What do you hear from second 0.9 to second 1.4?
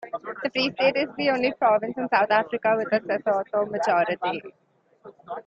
is the